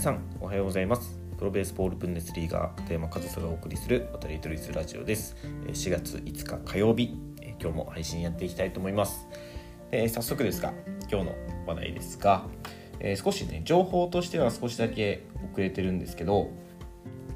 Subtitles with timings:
[0.00, 1.20] さんおはようございます。
[1.36, 5.36] プロベースボールブンデスリーガー片山和沙がお送りする渡り鳥ズラジオです。
[5.66, 7.18] 4月5日火曜日
[7.60, 9.28] 今日も配信やっていきたいと思います。
[9.92, 10.72] え早速ですが
[11.10, 11.34] 今日の
[11.66, 12.46] 話題ですが、
[13.00, 16.48] え少しね情報としては少しだけ遅れてるんですけど、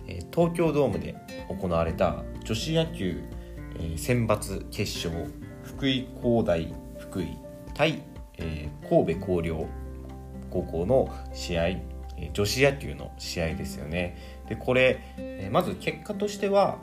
[0.09, 1.17] え東京ドームで
[1.51, 3.21] 行われた女子野球、
[3.97, 5.31] 選抜決勝
[5.65, 7.37] 福井工大福井
[7.75, 8.03] 対、
[8.39, 9.67] え神戸弘陵
[10.49, 11.94] 高校の試合
[12.33, 14.17] 女子野球の試合ですよね。
[14.49, 16.79] でこれまず結果としては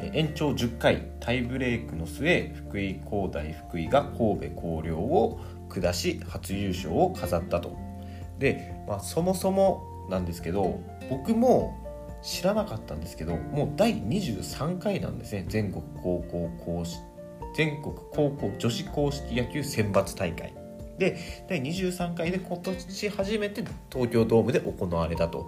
[0.00, 7.76] 延長10回タイブレークの末福井工大福井が神戸弘陵を下し初優勝を飾ったと。
[8.38, 11.76] で、まあ、そもそもなんですけど僕も
[12.22, 15.44] 知らなかったんですけどもう第23回なんですね。
[15.48, 17.00] 全国高校公式
[17.54, 20.67] 全国高校女子公式野球選抜大会。
[20.98, 25.46] で第23回で今年初めて東京ドームで行われたと。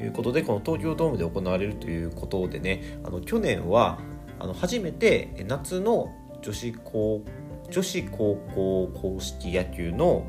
[0.00, 4.00] いうことでこの東京ドームで行われるということでねあの去年は
[4.40, 7.22] あの初めて夏の女子高
[7.70, 10.26] 女子高校公式野球の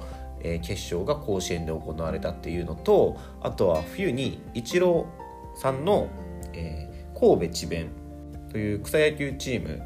[0.61, 6.07] 決勝が甲子園で行われたっていうのとあとは冬にイチローさんの、
[6.53, 7.89] えー、神戸智弁
[8.51, 9.81] という草野球チーム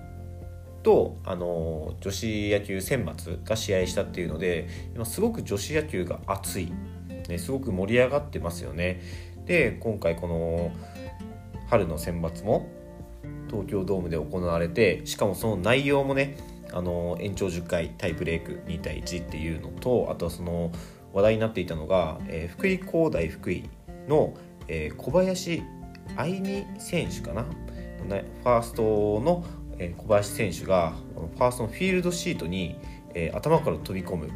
[0.84, 6.72] とあの女子野球選抜が試合したっていうので今すごく女子野球が熱い、
[7.28, 9.02] ね、すごく盛り上がってますよね。
[9.46, 10.72] で今回この
[11.70, 12.70] 春の選抜も
[13.50, 16.38] 東京ドームで行われてしかもその内容もね
[16.74, 20.72] あの延長10回タイブレーク2対1っていうのとあとはその
[21.14, 23.70] 話題になっていたのが、えー、福井工大福井
[24.08, 24.34] の、
[24.68, 25.64] えー、小林
[26.16, 27.46] 愛美選手かな？
[28.08, 29.44] ファーストの
[29.80, 32.80] え小林選手がファーストのフィールドシートに、
[33.14, 34.30] え頭から飛び込む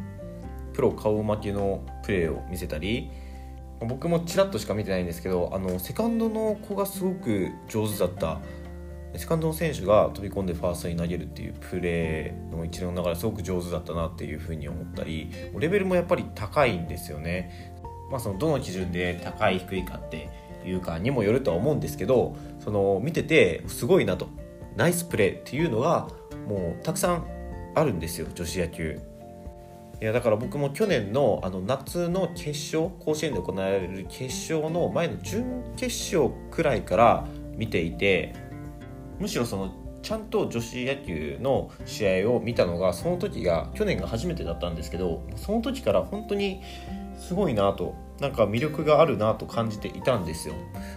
[0.72, 3.10] プロ顔負けのプレーを見せたり
[3.80, 8.40] 僕もちらっとしか見てないんですけどあのセカンドの子がすごく上手だった
[9.16, 17.74] セカンドの選手が飛び込んでファーストに投げるっていうプレーの一連の流れすごく上手だったなっていうふうに思ったりレベルもやっぱり高いんですよね。
[18.10, 20.28] まあ、そのどの基準で高い低いかって
[20.66, 24.28] いうかにもよるとは思うんですけどその見ててすごいなと
[24.76, 26.08] ナイスプレーっていうのが
[26.48, 27.26] もうたくさん
[27.74, 29.00] あるんですよ女子野球。
[30.00, 37.24] いやだから僕も去年のあの夏の決勝甲子園で行われる決勝の前の準決勝くらいから
[37.56, 38.34] 見ていて
[39.20, 39.72] むしろその
[40.02, 46.60] ちゃんと女子野球の試合を見たのがその時が去年が初めてだったんですけどその時から本当に
[47.16, 50.54] すごいなとなんか魅力があるなと感じていたんですよ。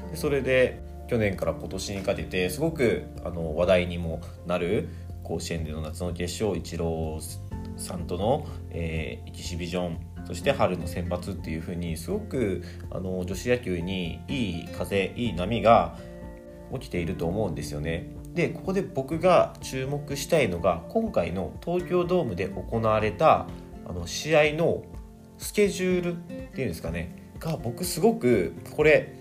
[0.10, 4.90] でそれで去年から今年にかけてすごくあの話題にもなる
[5.24, 15.98] 甲子園での夏の決勝イチローさんとの、えー、エキシビジョンそして春の選抜っていう風にすごくあの女子野球にいい風いい波が
[16.74, 18.10] 起きていると思うんですよね。
[18.34, 23.48] でここで僕が注目したいのが今回の東京ドームで行われた
[23.88, 24.84] あの試合の
[25.38, 26.16] スケジュールっ
[26.54, 29.14] ていうんですかねが僕すごくこれ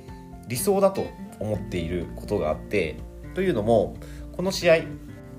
[0.49, 1.07] 理想だと
[1.45, 2.97] 思っていることがあって
[3.35, 3.97] というのも
[4.33, 4.75] この試合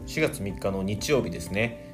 [0.05, 1.93] 4月3日の日曜日ですね。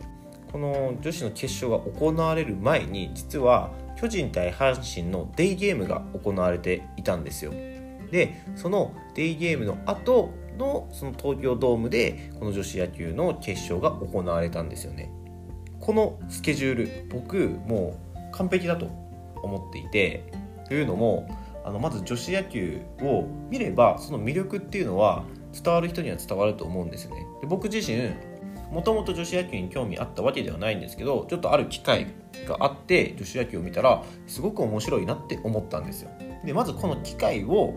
[0.52, 7.52] この女子の決勝が行われる前に実は巨人対阪神のデイゲームが行われていたんですよ。
[8.12, 15.10] でそのデイゲームの後のその東京ドームでこの女子野球の決勝が行われたんですよね。
[15.80, 18.88] このスケジュール僕もう完璧だと
[19.42, 20.32] 思っていて
[20.68, 21.28] というのも
[21.64, 27.26] あのまず女子野球を見ればその魅力っていうのは伝わる人には伝わると思うんですよね。
[27.42, 28.12] で僕自身
[28.72, 32.08] もともと女子野球に興味あったわけではないんですけどちょっとある機会
[32.48, 36.10] があって女子野球を見たらすごく面白いなって思ったんですよ。
[36.46, 37.74] でまずこの機会を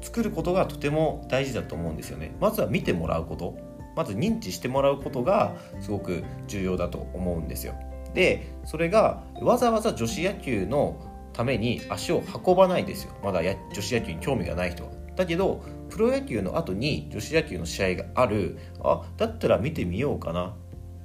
[0.00, 2.34] 作ることがとても大事だと思うんですよね。
[2.40, 3.54] まずは見てもらうこと
[3.94, 7.74] まず認知してもらうことがすごく重要だと思うんですよ。
[8.14, 10.96] でそれがわざわざ女子野球の
[11.32, 14.90] ために足を運ばないですよまだ女子野球に興味がない人は。
[15.16, 20.54] だけどプロ野球の後に女子野球の試合があるあだったら見てみようかな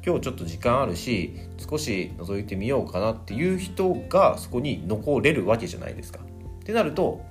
[0.05, 6.19] 今日ちょっと時間あるし少し覗いてみようかなっていう人がそこに残れるわけじゃないですか。
[6.59, 7.21] ってなると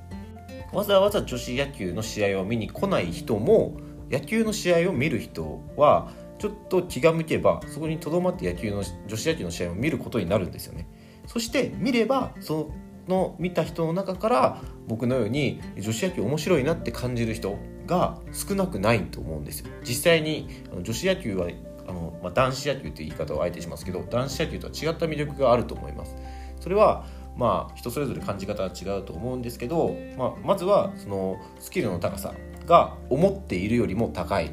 [0.73, 3.76] わざわざ女子野球の試合を見に来ない人も
[4.11, 10.88] 野球の試合を見る人はちょっと気が向けばそこにとどまって野球の女子野球の試合を見ることになるんですよね。
[11.26, 12.71] そして見ればそ
[13.09, 19.71] の見た人の中から僕のように女子野球面白いなって感じる人が少なくないと思うんですよ。
[19.82, 20.49] 実際に
[20.82, 21.49] 女子野球は
[21.87, 26.17] あの、まあ、男子野球って言い方をあえてしますけど男子野球とは違った魅力があると思います。
[26.61, 27.06] それは
[27.37, 32.32] まあ人それぞれ感じ方は違うと思うんですけど、まあ、まずはそのスキルの高さ
[32.67, 34.50] が思っているよりも高い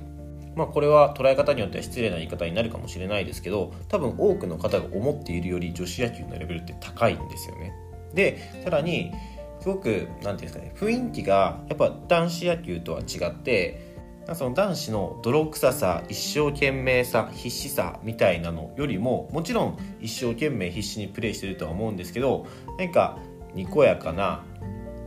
[0.56, 7.74] まあ、これは捉え方によっては失礼な言い方になるかもしれないですけど多分多くの方が思っているより女子野球のレベルって高いんですよね。
[8.14, 9.14] でさらに
[9.62, 13.92] すごく何て言うんですかね雰囲気がやっぱ男子野球とは違って
[14.34, 22.48] その男子の泥臭さ一生懸命さ必死さみたいなのよりももちろん一生懸命必死にプレーしてるとは思うんですけど
[22.78, 23.18] 何か
[23.54, 24.44] にこやかな、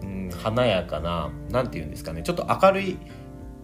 [0.03, 2.99] うん、華やかな何て言うんですかねちょっと明るい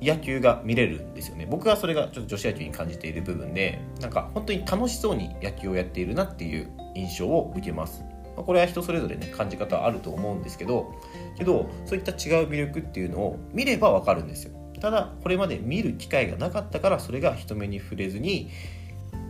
[0.00, 1.46] 野球が見れるんですよね。
[1.48, 8.02] 僕はそれがちょっと女子野球に感じている部分でなんか本当に楽しそうに野球をやっているなっていう印象を受けます。
[8.36, 10.94] これは人それぞれね感じ方あると思うんですけど
[11.36, 14.52] けどそういった違う魅力っていうのを見ればわかるんですよ。
[14.80, 18.48] ただこれまで見る機会がなかったからそれが人目に触れずに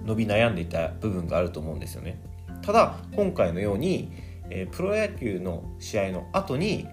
[0.05, 2.21] 伸び悩んでいた部分があると思うんですよね。
[2.63, 4.13] ただ今回のように、
[4.51, 6.87] え、プロ野球の試合の後に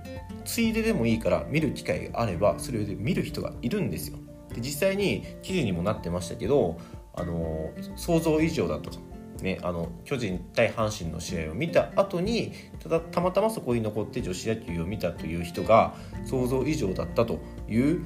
[0.48, 4.18] ついででもいいから見る機会があればそれで見る人がいるんですよ
[4.56, 6.80] で実際に記事にもなってましたけど
[7.14, 9.00] あの想像以上だったと。
[9.42, 15.94] ね、あの巨人対阪神の試合を見た後にただたまたまそこに残って女子野球を見たという人が
[16.26, 17.40] 想像以上だったと
[17.70, 18.04] いう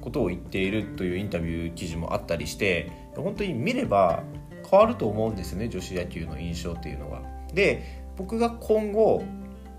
[0.00, 4.22] ことを言っているというインタビュー記事もあったりして本当に見れば
[4.70, 7.20] 変わると思うんですよね女子野球の印象っていうのが。
[7.52, 9.22] で僕が今後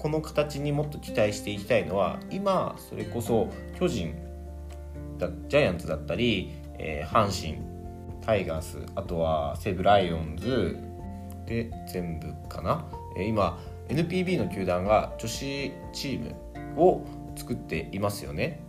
[0.02, 4.16] この形にもっと期待していきたいのは今それこそ巨人
[5.20, 7.62] だジャイアンツだったり、えー、阪神
[8.26, 10.76] タイガースあとは西武ライオンズ
[11.46, 13.60] で全部かな、えー、今
[13.90, 17.06] NPB の球団が女子チームを
[17.36, 18.64] 作っていますよね。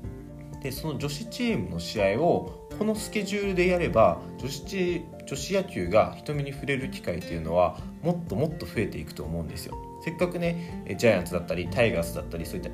[0.63, 9.92] でその女子チームの試合をこのスケジュールでやれば女子女子野球が人目に触れる機会っていうのはもっともっと増えていくと思うんですよ。
[10.05, 12.71] せっかくねジャイアンツだったりタイガースだったりそういった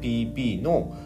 [0.00, 0.96] NPB の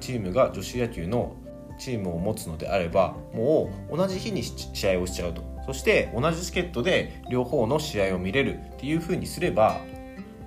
[0.00, 1.36] チームが女子野球の
[1.78, 9.80] チームを持つのであればもう同じ日に試合をしちゃうとそして同じチケットで両方の試合を見れるっていうふうにすれば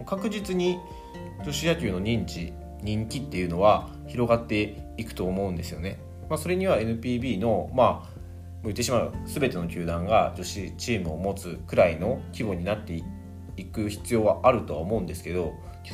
[0.05, 0.79] 確実に
[1.43, 5.99] 女子野球の認知人気っていうのは広がっていくと思うんですよね。
[6.29, 8.17] まあ、それには NPB のまあ
[8.63, 13.03] 言ってしまう全ての球団が女子チームを持つくらいの規模になっていっ
[13.65, 15.53] く必要はあるとは思うんですけど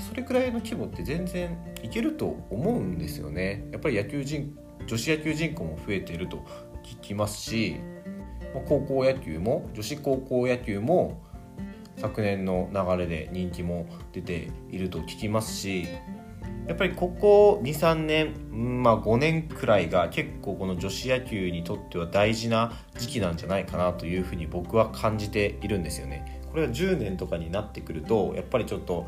[0.10, 4.58] それくらいの規模って全然いけると思うんですよねやっぱり野球人
[4.88, 6.38] 女子野球人口も増えていると
[6.84, 7.78] 聞きますし
[8.68, 11.24] 高校野球も女子高校野球も
[11.98, 15.88] 昨年の流れで人気も出ていると聞きますし
[16.68, 26.33] やっぱりここ23年、まあ、5年くらいが結構この女子野球にとっては大事な時期なんじゃないかなというふうに僕は感じているんですよね。
[26.54, 29.08] これが10年とかになってくるとやっぱりちょっと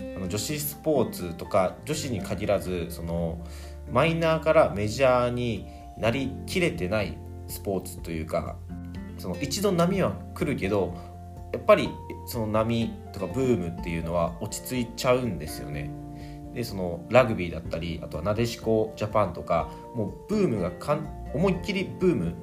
[0.00, 3.44] あの女子スポーツとか女子に限らずその
[3.92, 5.66] マイナーからメジャーに
[5.98, 7.18] なりきれてない
[7.48, 8.56] スポーツというか
[9.18, 10.94] その一度波は来るけど
[11.52, 11.90] やっぱり
[12.26, 15.90] その波とかブームっていうのは落ち着いちゃうんですよね。
[16.54, 22.34] でそのラグビーだったりあとはなでしこジャパンとかもうブームがかん思いっきりブーム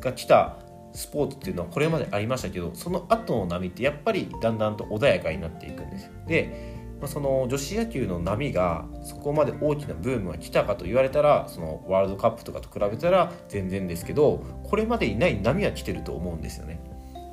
[0.00, 0.59] が来た
[0.92, 6.10] スポーツっていうのはこれまでありましたけどその後の波ってやっぱりだんだんと穏やかになっていくんです。
[6.26, 16.80] でまその女子野球の波がそこまで大きなブームが来たかと言われたらそのワールドカップとかと比べたら全然ですけどこれまでにない波は来てると思うんですよね。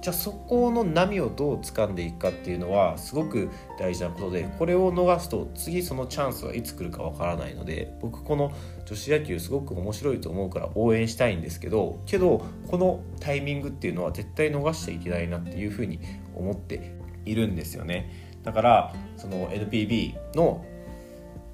[0.01, 3.50] じゃあそこの波をどう掴んでいくかっていうのはすごく
[3.80, 8.51] 大事なことでこれを逃すと次そのチャンスはいつ来るかわからないので僕この
[8.86, 16.00] 女子野球すごく面白いと思うから応援したいんですけどけどこのタイミングっていうのは絶対逃しちゃいけないなっていうふうに
[16.36, 18.27] 思っているんですよね。
[18.44, 20.63] だからその NPB の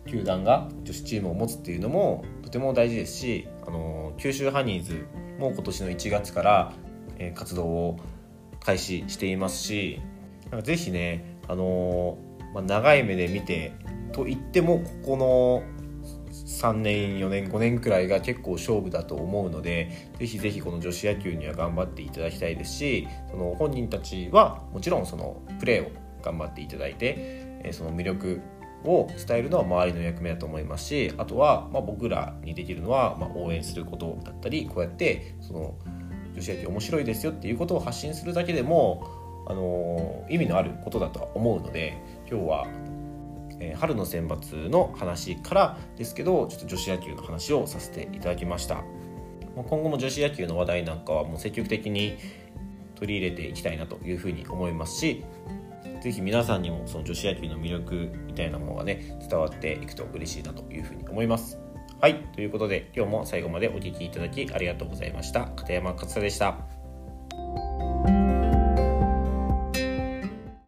[0.06, 5.06] 球団が女子チームを持つっていうのもとても大事ですしあの九州ハニーズ
[5.40, 6.74] も今年の1月から、
[7.36, 8.00] 活動を
[8.66, 10.02] 開始していますし
[10.50, 12.18] なんかぜひね、あの、
[12.54, 13.74] まあ、長い目で見て
[14.12, 15.64] と言ってもここの
[16.32, 25.92] 3年4年5年くらいが結構勝負だと思うのでぜひぜひこの女子野球には頑張っていただきたいですしその本人たちはもちろんそのプレーを
[26.22, 28.42] 頑張っていただいて、その魅力
[28.86, 35.76] を伝えるのは周りの役目だと思いますしあとはま僕らにできるのはま応援することだったりこうやってその
[36.34, 39.08] 女子野球面白いですよっていうことを発信するだけでも、
[39.48, 41.98] あの、意味のあることだとは思うので
[42.30, 42.68] 今日は、
[43.60, 48.84] えー、春の選抜の話からですけどちょっと女子野球の話をさせていただきました。
[49.56, 52.18] 今後も女子野球の話題なんかはもう積極的に
[52.96, 55.24] 取り入れていきたいなというふうに思いますし
[56.02, 61.63] ぜひ皆さんにもその女子野球の魅力みたいなものがね伝わっていくと嬉しいなというふうに思います。
[62.04, 62.16] はい。
[62.36, 65.46] ということで今日も最後までお聴きいただきありがとうございました。
[65.56, 66.73] 片山勝也でした。